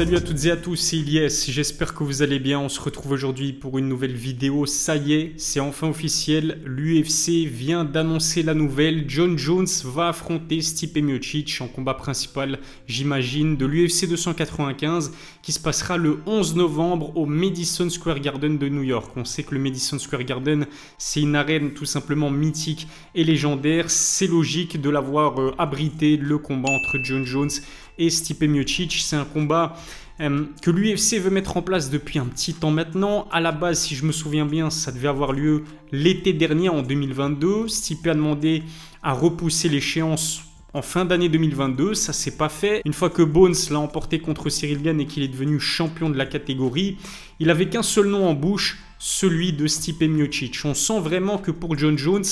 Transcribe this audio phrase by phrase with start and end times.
[0.00, 2.58] Salut à toutes et à tous, c'est Ilyes, j'espère que vous allez bien.
[2.58, 4.64] On se retrouve aujourd'hui pour une nouvelle vidéo.
[4.64, 6.58] Ça y est, c'est enfin officiel.
[6.64, 9.04] L'UFC vient d'annoncer la nouvelle.
[9.08, 15.60] John Jones va affronter Stipe Miocic en combat principal, j'imagine, de l'UFC 295 qui se
[15.60, 19.12] passera le 11 novembre au Madison Square Garden de New York.
[19.16, 20.64] On sait que le Madison Square Garden,
[20.96, 23.90] c'est une arène tout simplement mythique et légendaire.
[23.90, 27.50] C'est logique de l'avoir euh, abrité le combat entre John Jones
[28.00, 29.00] et Stipe Miocic.
[29.04, 29.76] C'est un combat
[30.20, 33.28] euh, que l'UFC veut mettre en place depuis un petit temps maintenant.
[33.30, 36.82] À la base, si je me souviens bien, ça devait avoir lieu l'été dernier, en
[36.82, 37.68] 2022.
[37.68, 38.64] Stipe a demandé
[39.02, 40.42] à repousser l'échéance
[40.72, 42.80] en fin d'année 2022, ça s'est pas fait.
[42.84, 46.16] Une fois que Bones l'a emporté contre Cyril Gann et qu'il est devenu champion de
[46.16, 46.96] la catégorie,
[47.40, 50.60] il avait qu'un seul nom en bouche, celui de Stipe Miocic.
[50.64, 52.24] On sent vraiment que pour John Jones,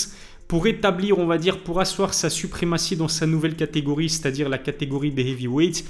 [0.49, 4.59] pour établir, on va dire, pour asseoir sa suprématie dans sa nouvelle catégorie, c'est-à-dire la
[4.59, 5.85] catégorie des heavyweights,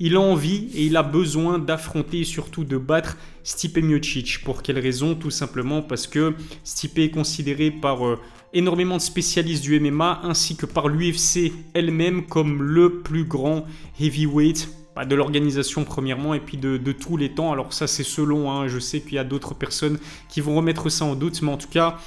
[0.00, 4.42] il a envie et il a besoin d'affronter et surtout de battre Stipe Miocic.
[4.44, 5.14] Pour quelle raison?
[5.14, 8.18] Tout simplement parce que Stipe est considéré par euh,
[8.52, 13.64] énormément de spécialistes du MMA ainsi que par l'UFC elle-même comme le plus grand
[14.00, 14.68] heavyweight
[15.08, 17.52] de l'organisation premièrement et puis de, tous les temps.
[17.52, 18.68] Alors ça c'est selon, hein.
[18.68, 21.56] je sais qu'il y a d'autres personnes qui vont remettre ça en doute, mais en
[21.56, 21.98] tout cas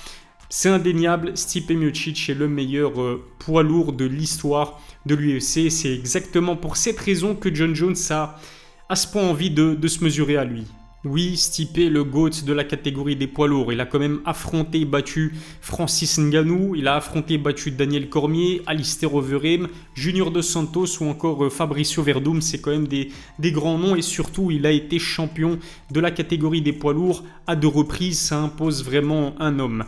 [0.49, 5.69] c'est indéniable, Stipe Miocic est le meilleur euh, poids lourd de l'histoire de l'UFC.
[5.71, 8.39] C'est exactement pour cette raison que John Jones a
[8.87, 10.65] à ce point envie de, se mesurer à lui.
[11.03, 13.71] Oui, Stipe le GOAT de la catégorie des poids lourds.
[13.71, 18.09] Il a quand même affronté et battu Francis Ngannou, il a affronté et battu Daniel
[18.09, 22.41] Cormier, Alistair Overeem, Junior Dos Santos ou encore euh, Fabricio Verdum.
[22.41, 23.11] C'est quand même des,
[23.51, 25.59] grands noms et surtout il a été champion
[25.91, 28.19] de la catégorie des poids lourds à deux reprises.
[28.19, 29.85] Ça impose vraiment un homme.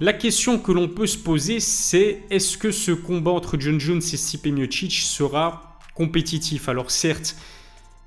[0.00, 3.98] La question que l'on peut se poser, c'est est-ce que ce combat entre John Jones
[3.98, 6.68] et Stipe Miocic sera compétitif?
[6.68, 7.34] Alors certes,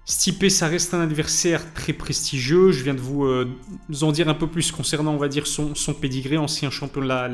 [0.05, 2.71] Stipe, ça reste un adversaire très prestigieux.
[2.71, 3.45] Je viens de vous, euh,
[4.01, 7.07] en dire un peu plus concernant, on va dire, son, son pédigré, ancien champion de
[7.07, 7.29] la.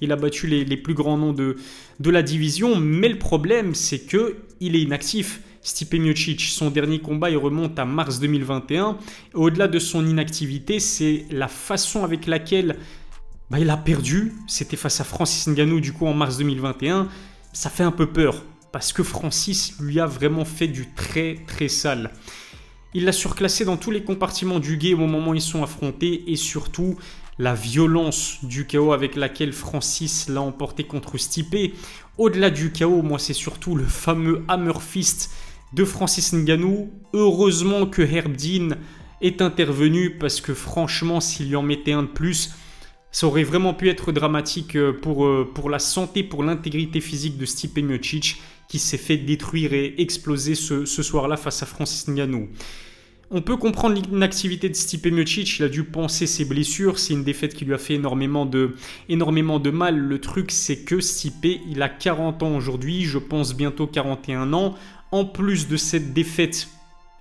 [0.00, 1.56] Il a battu les, plus grands noms de,
[2.00, 2.80] de la division.
[2.80, 5.42] Mais le problème, c'est que il est inactif.
[5.60, 8.96] Stipe Miocic, son dernier combat, il remonte à mars 2021.
[9.34, 12.76] Au-delà de son inactivité, c'est la façon avec laquelle
[13.50, 14.34] bah, il a perdu.
[14.46, 17.08] C'était face à Francis Ngannou du coup en mars 2021.
[17.52, 18.42] Ça fait un peu peur
[18.72, 22.12] parce que Francis lui a vraiment fait du très très sale.
[22.94, 26.30] Il l'a surclassé dans tous les compartiments du game au moment où ils sont affrontés
[26.30, 26.96] et surtout
[27.38, 31.74] la violence du chaos avec laquelle Francis l'a emporté contre Stipe.
[32.18, 35.30] Au-delà du chaos, moi c'est surtout le fameux Hammer Fist
[35.72, 36.90] de Francis Ngannou.
[37.12, 38.76] Heureusement que Herb Dean
[39.20, 42.52] est intervenu parce que franchement s'il lui en mettait un de plus,
[43.10, 47.38] ça aurait vraiment pu être dramatique euh, pour, euh, pour la santé, pour l'intégrité physique
[47.38, 52.48] de Stipe Miocic qui s'est fait détruire et exploser ce, soir-là face à Francis Ngannou.
[53.30, 57.24] On peut comprendre l'inactivité de Stipe Miocic, il a dû penser ses blessures, c'est une
[57.24, 58.74] défaite qui lui a fait énormément de,
[59.08, 59.96] énormément de mal.
[59.96, 64.74] Le truc c'est que Stipe, il a 40 ans aujourd'hui, je pense bientôt 41 ans.
[65.12, 66.68] En plus de cette défaite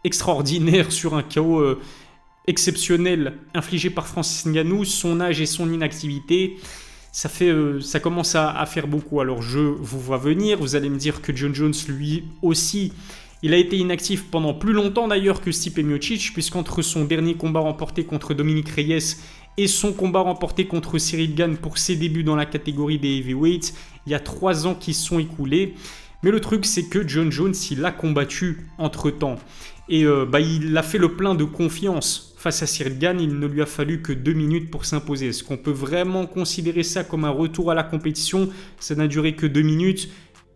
[0.03, 1.77] extraordinaire sur un chaos
[2.47, 6.57] exceptionnel infligé par Francis Ngannou, son âge et son inactivité,
[7.11, 9.21] ça, fait, euh, ça commence à, faire beaucoup.
[9.21, 12.93] Alors je vous vois venir, vous allez me dire que John Jones lui aussi,
[13.41, 17.61] il a été inactif pendant plus longtemps d'ailleurs que Stipe Miocic, puisqu'entre son dernier combat
[17.61, 19.15] remporté contre Dominique Reyes
[19.57, 23.73] et son combat remporté contre Cyril Gann pour ses débuts dans la catégorie des heavyweights,
[24.05, 25.75] il y a trois ans qui sont écoulés.
[26.23, 29.37] Mais le truc, c'est que John Jones, il a combattu entre-temps.
[29.87, 33.39] Et euh, bah, il a fait le plein de confiance face à Cyril Gann, il
[33.39, 35.29] ne lui a fallu que deux minutes pour s'imposer.
[35.29, 38.49] Est-ce qu'on peut vraiment considérer ça comme un retour à la compétition?
[38.79, 40.09] Ça n'a duré que deux minutes.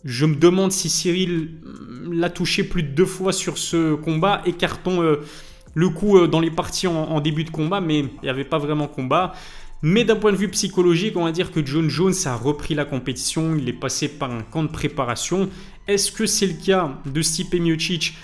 [0.06, 4.44] Je me demande si Cyril mm, l'a touché plus de deux fois sur ce combat.
[4.46, 5.16] Écartons euh,
[5.74, 8.60] le coup euh, dans les parties en, début de combat, mais il n'y avait pas
[8.60, 9.34] vraiment combat.
[9.82, 12.86] Mais d'un point de vue psychologique, on va dire que John Jones a repris la
[12.86, 15.50] compétition, il est passé par un camp de préparation.
[15.88, 18.16] Est-ce que c'est le cas de Stipe Miocic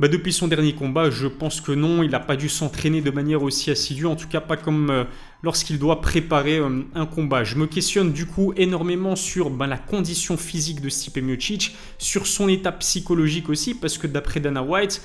[0.00, 3.10] bah, depuis son dernier combat, je pense que non, il n'a pas dû s'entraîner de
[3.10, 5.04] manière aussi assidue, en tout cas pas comme euh,
[5.42, 7.44] lorsqu'il doit préparer euh, un combat.
[7.44, 12.26] Je me questionne du coup énormément sur bah, la condition physique de Stipe Miocic, sur
[12.26, 15.00] son état psychologique aussi, parce que d'après Dana White,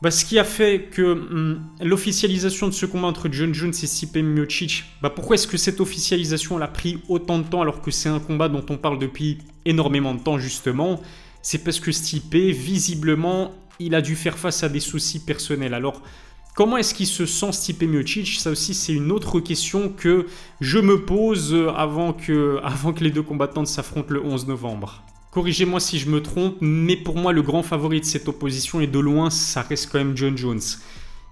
[0.00, 3.86] bah, ce qui a fait que hum, l'officialisation de ce combat entre John Jones et
[3.88, 4.84] Stipe Miocic,
[5.16, 8.48] pourquoi est-ce que cette officialisation a pris autant de temps alors que c'est un combat
[8.48, 11.00] dont on parle depuis énormément de temps justement?
[11.42, 15.74] C'est parce que Stipe, visiblement, il a dû faire face à des soucis personnels.
[15.74, 16.02] Alors,
[16.54, 18.38] comment est-ce qu'il se sent Stipe Miocic?
[18.40, 20.26] Ça aussi, c'est une autre question que
[20.60, 25.02] je me pose avant que, avant que les deux combattants s'affrontent le 11 novembre.
[25.30, 28.86] Corrigez-moi si je me trompe, mais pour moi, le grand favori de cette opposition, et
[28.86, 30.60] de loin, ça reste quand même John Jones.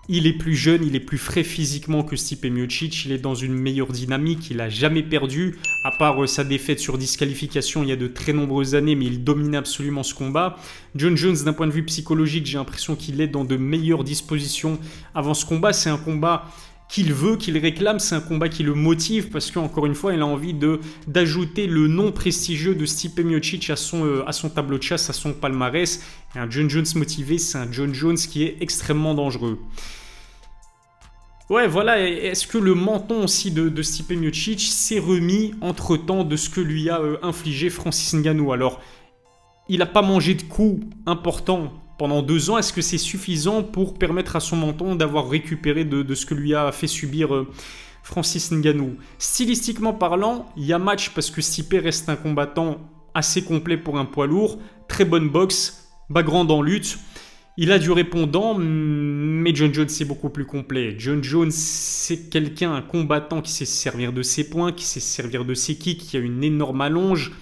[0.08, 3.35] Il est plus jeune, il est plus frais physiquement que Stipe Miocic, il est dans
[3.35, 7.88] une meilleure dynamique, il a jamais perdu, à part euh, sa défaite sur disqualification il
[7.88, 10.58] y a de très nombreuses années, mais il domine absolument ce combat.
[10.94, 14.79] John Jones, d'un point de vue psychologique, j'ai l'impression qu'il est dans de meilleures dispositions
[15.12, 15.73] avant ce combat.
[15.73, 16.44] C'est un combat
[16.88, 20.21] qu'il veut, qu'il réclame, c'est un combat qui le motive parce qu'encore une fois, il
[20.21, 24.83] a envie de d'ajouter le nom prestigieux de Stipe Miocic à son, euh, tableau de
[24.83, 26.00] chasse, à son palmarès.
[26.35, 29.59] Un John Jones motivé, c'est un John Jones qui est extrêmement dangereux.
[31.49, 32.00] Ouais, voilà.
[32.00, 36.61] Est-ce que le menton aussi de, de Stipe Miocic s'est remis entre-temps de ce que
[36.61, 38.53] lui a euh, infligé Francis Ngannou?
[38.53, 38.81] Alors,
[39.69, 42.58] il n'a pas mangé de coups importants pendant deux ans.
[42.58, 46.54] Est-ce que c'est suffisant pour permettre à son menton d'avoir récupéré de, ce que lui
[46.54, 47.48] a fait subir euh,
[48.02, 48.96] Francis Ngannou?
[49.19, 52.78] Stylistiquement parlant, il y a match parce que Stipe reste un combattant
[53.14, 54.58] assez complet pour un poids lourd.
[54.88, 56.98] Très bonne boxe, bas grande en lutte.
[57.58, 60.94] Il a du répondant, mais John Jones c'est beaucoup plus complet.
[60.98, 65.00] John Jones c'est quelqu'un, un combattant qui sait se servir de ses points, qui sait
[65.00, 67.32] se servir de ses kicks, qui a une énorme allonge,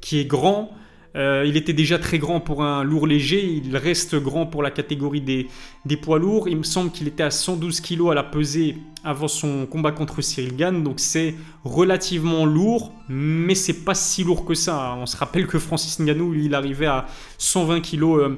[0.00, 0.72] qui est grand.
[1.16, 4.70] Euh, il était déjà très grand pour un lourd léger, il reste grand pour la
[4.70, 6.48] catégorie des, poids lourds.
[6.48, 10.22] Il me semble qu'il était à 112 kg à la pesée avant son combat contre
[10.22, 11.34] Cyril Gann, donc c'est
[11.64, 14.94] relativement lourd, mais c'est pas si lourd que ça.
[15.00, 17.06] On se rappelle que Francis Ngannou, il arrivait à
[17.38, 18.36] 120 kg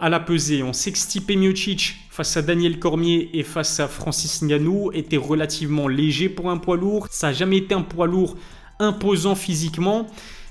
[0.00, 0.62] à la pesée.
[0.62, 5.16] On sait que Stipe Miocic face à Daniel Cormier et face à Francis Ngannou était
[5.16, 7.06] relativement léger pour un poids lourd.
[7.10, 8.36] Ça n'a jamais été un poids lourd
[8.78, 10.06] imposant physiquement.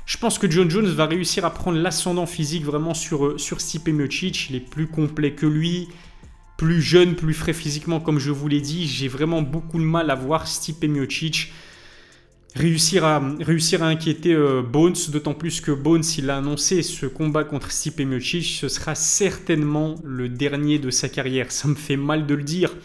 [0.10, 3.62] Je pense que John Jones va réussir à prendre l'ascendant physique vraiment sur, euh, sur
[3.62, 4.50] Stipe Miocic.
[4.50, 5.88] Il est plus complet que lui,
[6.58, 8.88] plus jeune, plus frais physiquement comme je vous l'ai dit.
[8.88, 11.54] J'ai vraiment beaucoup de mal à voir Stipe Miocic
[12.56, 13.22] réussir à,
[13.82, 18.58] inquiéter euh, Bones, d'autant plus que Bones, il a annoncé ce combat contre Stipe Miocic,
[18.60, 21.52] ce sera certainement le dernier de sa carrière.
[21.52, 22.76] Ça me fait mal de le dire.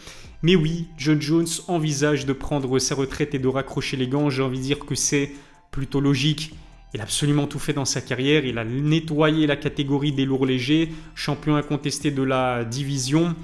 [0.43, 4.29] Mais oui, John Jones envisage de prendre sa retraite et de raccrocher les gants.
[4.29, 5.33] J'ai envie de dire que c'est
[5.71, 6.53] plutôt logique.
[6.95, 8.45] Il a absolument tout fait dans sa carrière.
[8.45, 13.35] Il a nettoyé la catégorie des lourds légers, champion incontesté de la division.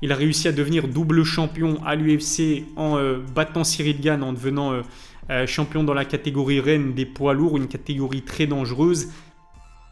[0.00, 4.32] Il a réussi à devenir double champion à l'UFC en euh, battant Cyril Gann, en
[4.32, 4.82] devenant euh,
[5.30, 9.08] euh, champion dans la catégorie reine des poids lourds, une catégorie très dangereuse.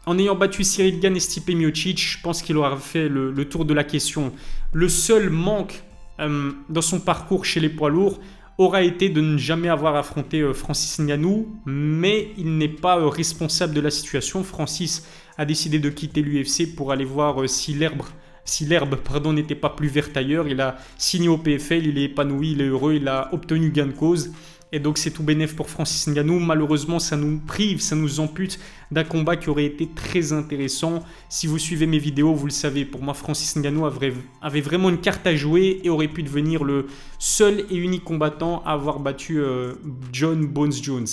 [0.05, 3.65] En ayant battu Cyril Gann et Stipe Miocic, je pense qu'il aura fait le, tour
[3.65, 4.31] de la question.
[4.71, 5.83] Le seul manque
[6.17, 8.19] dans son parcours chez les poids lourds
[8.59, 13.73] aura été de ne jamais avoir affronté euh, Francis Ngannou, mais il n'est pas responsable
[13.73, 14.43] de la situation.
[14.43, 15.07] Francis
[15.37, 18.03] a décidé de quitter l'UFC pour aller voir si l'herbe
[18.45, 22.05] si l'herbe pardon n'était pas plus verte ailleurs, il a signé au PFL, il est
[22.05, 24.31] épanoui, il est heureux, il a obtenu gain de cause.
[24.71, 26.39] Et donc c'est tout bénéf pour Francis Ngannou.
[26.39, 28.59] Malheureusement, ça nous prive, ça nous ampute
[28.91, 31.03] d'un combat qui aurait été très intéressant.
[31.27, 35.01] Si vous suivez mes vidéos, vous le savez, pour moi, Francis Ngannou avait, vraiment une
[35.01, 36.85] carte à jouer et aurait pu devenir le
[37.17, 39.73] seul et unique combattant à avoir battu euh,
[40.11, 41.07] John Bones Jones.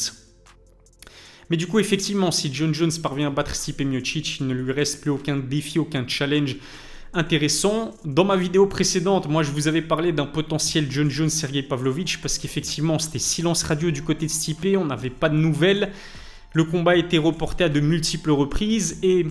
[1.48, 4.72] Mais du coup, effectivement, si John Jones parvient à battre Stipe Miocic, il ne lui
[4.72, 6.56] reste plus aucun défi, aucun challenge
[7.16, 7.94] intéressant.
[8.04, 12.20] Dans ma vidéo précédente, moi je vous avais parlé d'un potentiel John Jones Sergei Pavlovich
[12.20, 15.90] parce qu'effectivement c'était silence radio du côté de Stipe, on n'avait pas de nouvelles.
[16.52, 19.26] Le combat a été reporté à de multiples reprises et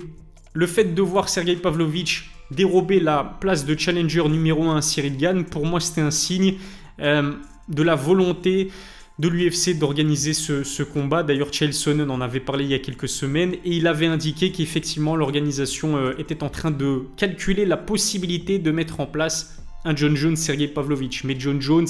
[0.53, 5.17] le fait de voir Sergei Pavlovich dérober la place de challenger numéro 1 à Cyril
[5.17, 6.55] Gann, pour moi c'était un signe
[6.99, 7.33] euh,
[7.69, 8.71] de la volonté
[9.17, 11.23] de l'UFC d'organiser ce, combat.
[11.23, 14.51] D'ailleurs, Chael Sonnen en avait parlé il y a quelques semaines et il avait indiqué
[14.51, 19.95] qu'effectivement l'organisation euh, était en train de calculer la possibilité de mettre en place un
[19.95, 21.23] John Jones Sergei Pavlovich.
[21.23, 21.87] Mais John Jones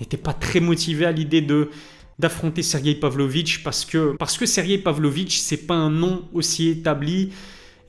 [0.00, 1.70] n'était pas très motivé à l'idée de
[2.18, 7.30] d'affronter Sergei Pavlovich parce que parce que Sergei Pavlovich c'est pas un nom aussi établi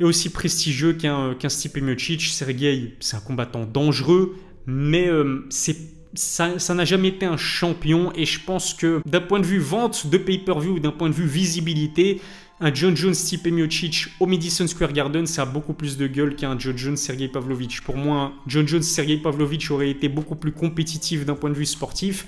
[0.02, 1.80] et aussi prestigieux qu'un qu'un Stipe.
[2.20, 8.26] Sergei c'est un combattant dangereux, mais euh, c'est ça n'a jamais été un champion et
[8.26, 11.28] je pense que d'un point de vue vente de pay-per-view ou d'un point de vue
[11.28, 12.22] visibilité,
[12.60, 16.36] un John Jones type Miocic au Madison Square Garden, ça a beaucoup plus de gueule
[16.36, 17.82] qu'un John Jones Sergei Pavlovich.
[17.82, 21.68] Pour moi, John Jones Sergei Pavlovich aurait été beaucoup plus compétitif d'un point de vue
[21.68, 22.26] sportif.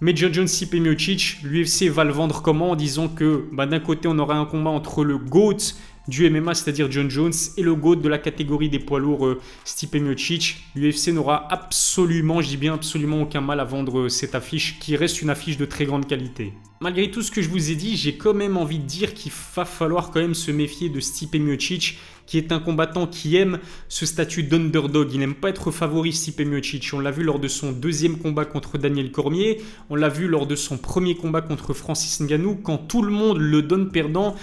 [0.00, 3.80] Mais John Jones Stipe Miocic, l'UFC va le vendre comment En disant que bah, d'un
[3.80, 5.74] côté on aura un combat entre le GOAT
[6.08, 9.40] du MMA, c'est-à-dire John Jones, et le GOAT de la catégorie des poids lourds, euh,
[9.64, 10.64] Stipe Miocic.
[10.74, 14.96] L'UFC n'aura absolument, je dis bien absolument aucun mal à vendre euh, cette affiche, qui
[14.96, 16.52] reste une affiche de très grande qualité.
[16.80, 19.30] Malgré tout ce que je vous ai dit, j'ai quand même envie de dire qu'il
[19.54, 23.60] va falloir quand même se méfier de Stipe Miocic, qui est un combattant qui aime
[23.88, 25.12] ce statut d'underdog.
[25.12, 26.90] Il n'aime pas être favori Stipe Miocic.
[26.92, 30.48] On l'a vu lors de son deuxième combat contre Daniel Cormier, on l'a vu lors
[30.48, 34.34] de son premier combat contre Francis Ngannou, quand tout le monde le donne perdant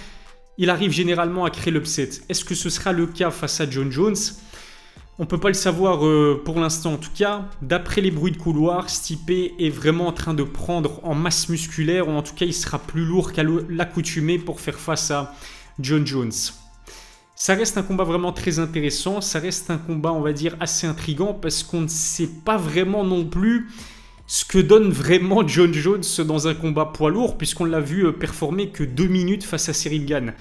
[0.60, 2.10] il arrive généralement à créer l'upset.
[2.28, 4.14] Est-ce que ce sera le cas face à John Jones?
[5.18, 7.46] On peut pas le savoir euh, pour l'instant en tout cas.
[7.62, 12.08] D'après les bruits de couloir, Stipe est vraiment en train de prendre en masse musculaire,
[12.08, 15.34] ou en tout cas il sera plus lourd qu'à l'accoutumée pour faire face à
[15.78, 16.32] John Jones.
[17.34, 20.86] Ça reste un combat vraiment très intéressant, ça reste un combat on va dire assez
[20.86, 23.70] intrigant parce qu'on ne sait pas vraiment non plus
[24.30, 28.12] ce que donne vraiment John Jones dans un combat poids lourd puisqu'on l'a vu euh,
[28.12, 30.34] performer que deux minutes face à Cyril.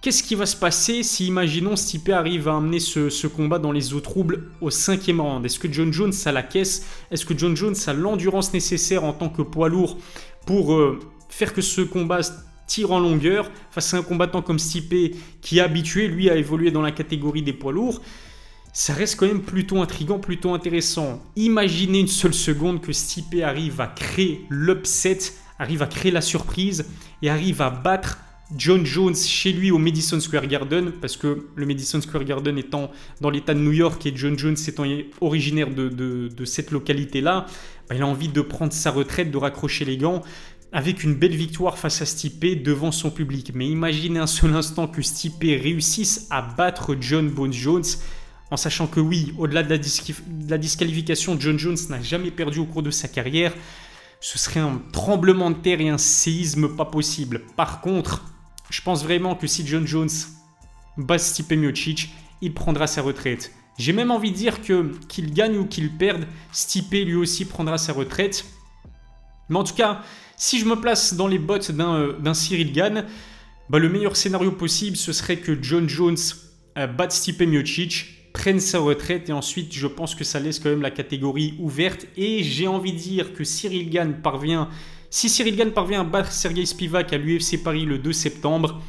[0.00, 3.92] Qu'est-ce qui va se passer si, imaginons, Stipe arrive à amener ce, combat dans les
[3.92, 5.44] eaux troubles au cinquième round?
[5.44, 6.86] Est-ce que John Jones a la caisse?
[7.10, 9.98] Est-ce que John Jones a l'endurance nécessaire en tant que poids lourd
[10.46, 12.20] pour euh, faire que ce combat
[12.66, 16.70] tire en longueur face à un combattant comme Stipe qui est habitué, lui, à évoluer
[16.70, 18.00] dans la catégorie des poids lourds?
[18.78, 21.20] Ça reste quand même plutôt intrigant, plutôt intéressant.
[21.34, 25.18] Imaginez une seule seconde que Stipe arrive à créer l'upset,
[25.58, 26.86] arrive à créer la surprise
[27.20, 28.20] et arrive à battre
[28.56, 32.92] John Jones chez lui au Madison Square Garden, parce que le Madison Square Garden étant
[33.20, 34.84] dans l'état de New York et John Jones étant
[35.20, 37.46] originaire de, cette localité-là,
[37.88, 40.22] bah, il a envie de prendre sa retraite, de raccrocher les gants
[40.70, 43.50] avec une belle victoire face à Stipe devant son public.
[43.56, 47.82] Mais imaginez un seul instant que Stipe réussisse à battre John Bones Jones,
[48.50, 49.78] en sachant que oui, au-delà de,
[50.48, 53.54] la disqualification, John Jones n'a jamais perdu au cours de sa carrière.
[54.20, 57.42] Ce serait un tremblement de terre et un séisme pas possible.
[57.56, 58.24] Par contre,
[58.70, 60.08] je pense vraiment que si John Jones
[60.96, 63.52] bat Stipe Miocic, il prendra sa retraite.
[63.78, 67.78] J'ai même envie de dire que qu'il gagne ou qu'il perde, Stipe lui aussi prendra
[67.78, 68.44] sa retraite.
[69.48, 70.02] Mais en tout cas,
[70.36, 73.04] si je me place dans les bottes d'un euh, Cyril Gann,
[73.70, 76.16] bah, le meilleur scénario possible, ce serait que John Jones
[76.76, 80.70] euh, batte Stipe Miocic, prenne sa retraite et ensuite je pense que ça laisse quand
[80.70, 84.68] même la catégorie ouverte et j'ai envie de dire que Cyril Gann parvient
[85.10, 88.80] si Cyril Gann parvient à battre Sergei Spivak à l'UFC Paris le 2 septembre,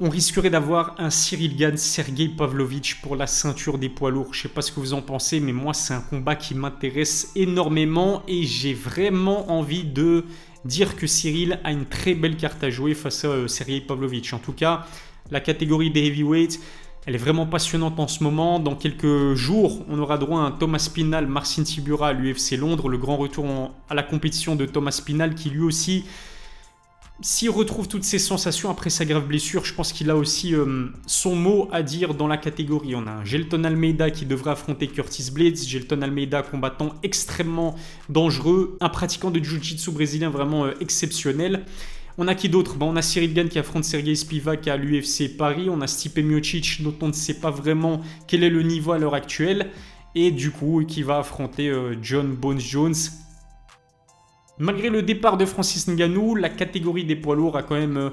[0.00, 4.34] on risquerait d'avoir un Cyril Gann Sergei Pavlovich pour la ceinture des poids lourds.
[4.34, 7.32] Je sais pas ce que vous en pensez, mais moi c'est un combat qui m'intéresse
[7.34, 10.26] énormément et j'ai vraiment envie de
[10.66, 14.34] dire que Cyril a une très belle carte à jouer face à euh, Sergei Pavlovich.
[14.34, 14.86] En tout cas,
[15.30, 16.60] la catégorie des heavyweights,
[17.06, 18.60] elle est vraiment passionnante en ce moment.
[18.60, 22.88] Dans quelques jours, on aura droit à un Thomas Pinal, Marcin Tibura à l'UFC Londres,
[22.88, 23.46] le grand retour
[23.88, 26.04] à la compétition de Thomas Pinal qui lui aussi,
[27.20, 30.86] s'il retrouve toutes ses sensations après sa grave blessure, je pense qu'il a aussi euh,
[31.06, 32.94] son mot à dire dans la catégorie.
[32.94, 35.56] On a un Gelton Almeida qui devrait affronter Curtis Blades.
[35.56, 37.74] Gelton Almeida, combattant extrêmement
[38.10, 41.64] dangereux, un pratiquant de Jiu-Jitsu brésilien vraiment euh, exceptionnel.
[42.18, 42.76] On a qui d'autre?
[42.80, 45.68] On a Cyril Gann qui affronte Sergei Spivak à l'UFC Paris.
[45.70, 48.98] On a Stipe Miocic dont on ne sait pas vraiment quel est le niveau à
[48.98, 49.70] l'heure actuelle.
[50.14, 52.94] Et du coup, qui va affronter euh, John Bones Jones.
[54.58, 58.10] Malgré le départ de Francis Ngannou, la catégorie des poids lourds a quand même...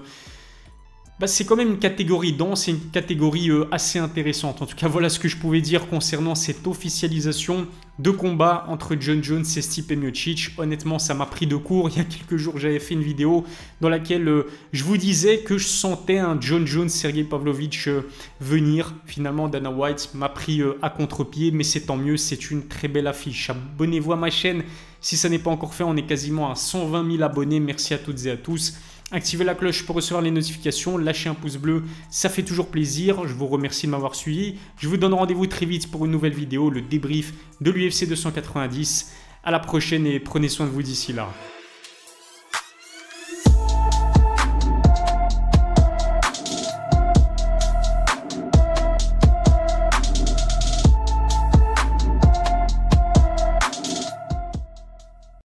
[1.20, 4.62] Bah, c'est quand même une catégorie dense et une catégorie euh, assez intéressante.
[4.62, 7.68] En tout cas, voilà ce que je pouvais dire concernant cette officialisation
[8.00, 10.52] de combat entre John Jones et Stipe Miocic.
[10.58, 11.90] Honnêtement, ça m'a pris de court.
[11.90, 13.44] Il y a quelques jours, j'avais fait une vidéo
[13.82, 18.08] dans laquelle euh, je vous disais que je sentais un John Jones, Sergei Pavlovich euh,
[18.40, 18.94] venir.
[19.06, 22.16] Finalement, Dana White m'a pris à contre-pied, mais c'est tant mieux.
[22.16, 23.50] C'est une très belle affiche.
[23.50, 24.64] Abonnez-vous à ma chaîne
[25.02, 25.84] si ça n'est pas encore fait.
[25.84, 27.60] On est quasiment à 120 000 abonnés.
[27.60, 28.76] Merci à toutes et à tous.
[29.12, 33.28] Activez la cloche pour recevoir les notifications, lâchez un pouce bleu, ça fait toujours plaisir.
[33.28, 34.60] Je vous remercie de m'avoir suivi.
[34.78, 39.12] Je vous donne rendez-vous très vite pour une nouvelle vidéo, le débrief de l'UFC 290.
[39.44, 41.30] À la prochaine et prenez soin de vous d'ici là.